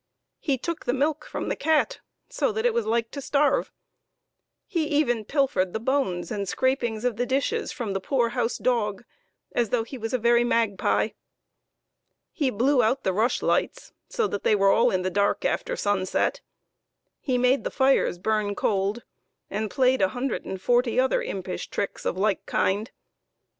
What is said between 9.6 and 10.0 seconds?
though he